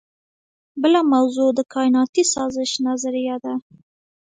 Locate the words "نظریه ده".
2.87-3.53